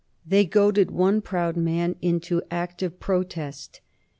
[0.25, 3.81] They goaded one proud man into active protest.